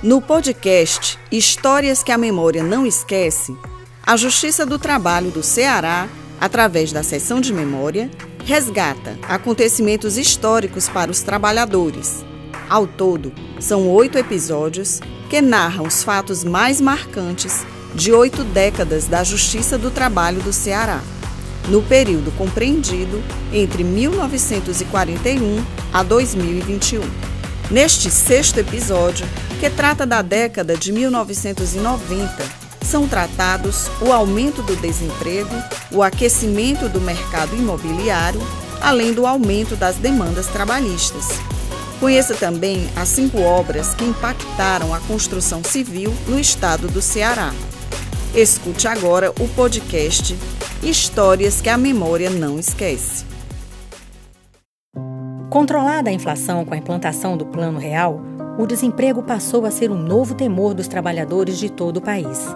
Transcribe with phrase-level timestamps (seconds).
[0.00, 3.56] No podcast Histórias que a Memória Não Esquece,
[4.06, 6.08] a Justiça do Trabalho do Ceará,
[6.40, 8.08] através da seção de memória,
[8.44, 12.24] resgata acontecimentos históricos para os trabalhadores.
[12.68, 19.24] Ao todo, são oito episódios que narram os fatos mais marcantes de oito décadas da
[19.24, 21.02] Justiça do Trabalho do Ceará,
[21.68, 23.20] no período compreendido
[23.52, 27.37] entre 1941 a 2021.
[27.70, 29.26] Neste sexto episódio,
[29.60, 32.34] que trata da década de 1990,
[32.82, 35.54] são tratados o aumento do desemprego,
[35.92, 38.40] o aquecimento do mercado imobiliário,
[38.80, 41.26] além do aumento das demandas trabalhistas.
[42.00, 47.52] Conheça também as cinco obras que impactaram a construção civil no estado do Ceará.
[48.34, 50.34] Escute agora o podcast
[50.82, 53.26] Histórias que a Memória Não Esquece.
[55.50, 58.20] Controlada a inflação com a implantação do Plano Real,
[58.58, 62.46] o desemprego passou a ser um novo temor dos trabalhadores de todo o país.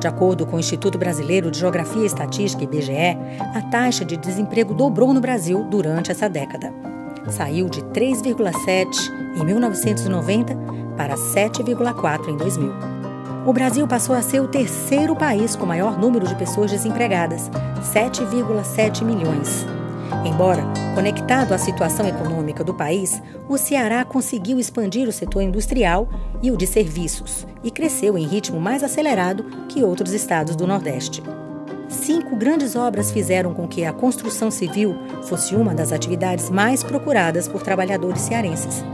[0.00, 3.16] De acordo com o Instituto Brasileiro de Geografia e Estatística, IBGE,
[3.54, 6.74] a taxa de desemprego dobrou no Brasil durante essa década.
[7.28, 10.56] Saiu de 3,7 em 1990
[10.96, 12.72] para 7,4 em 2000.
[13.46, 17.48] O Brasil passou a ser o terceiro país com maior número de pessoas desempregadas,
[17.92, 19.73] 7,7 milhões.
[20.24, 20.62] Embora
[20.94, 26.08] conectado à situação econômica do país, o Ceará conseguiu expandir o setor industrial
[26.42, 31.22] e o de serviços e cresceu em ritmo mais acelerado que outros estados do Nordeste.
[31.88, 37.46] Cinco grandes obras fizeram com que a construção civil fosse uma das atividades mais procuradas
[37.46, 38.84] por trabalhadores cearenses.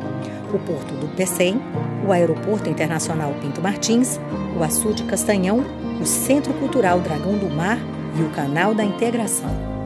[0.53, 1.61] O Porto do Pecém,
[2.07, 4.19] o Aeroporto Internacional Pinto Martins,
[4.59, 5.65] o Açude Castanhão,
[6.01, 7.79] o Centro Cultural Dragão do Mar
[8.19, 9.80] e o Canal da Integração.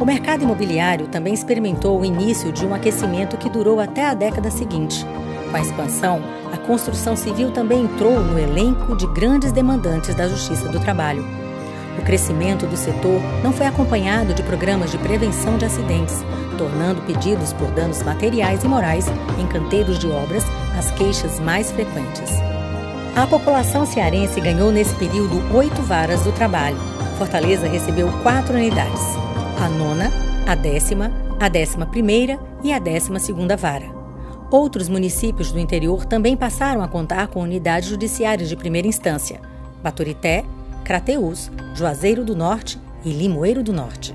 [0.00, 4.50] O mercado imobiliário também experimentou o início de um aquecimento que durou até a década
[4.50, 5.04] seguinte.
[5.50, 10.68] Com a expansão, a construção civil também entrou no elenco de grandes demandantes da Justiça
[10.68, 11.22] do Trabalho.
[11.98, 16.24] O crescimento do setor não foi acompanhado de programas de prevenção de acidentes,
[16.56, 19.04] tornando pedidos por danos materiais e morais
[19.38, 20.44] em canteiros de obras
[20.78, 22.30] as queixas mais frequentes.
[23.14, 26.78] A população cearense ganhou nesse período oito varas do trabalho.
[27.18, 29.29] Fortaleza recebeu quatro unidades
[29.60, 30.10] a nona,
[30.46, 33.84] a décima, a décima primeira e a décima segunda vara.
[34.50, 39.38] Outros municípios do interior também passaram a contar com unidades judiciárias de primeira instância:
[39.82, 40.46] Baturité,
[40.82, 44.14] Crateús, Juazeiro do Norte e Limoeiro do Norte.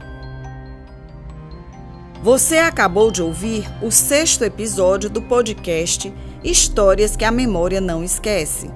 [2.23, 6.12] Você acabou de ouvir o sexto episódio do podcast
[6.44, 8.72] Histórias que a Memória Não Esquece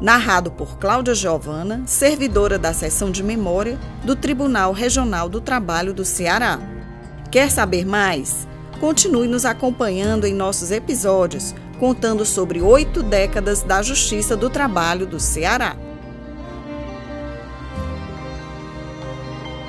[0.00, 6.04] narrado por Cláudia Giovana, servidora da seção de memória do Tribunal Regional do Trabalho do
[6.04, 6.58] Ceará.
[7.30, 8.46] Quer saber mais?
[8.80, 15.18] Continue nos acompanhando em nossos episódios, contando sobre oito décadas da Justiça do Trabalho do
[15.18, 15.76] Ceará.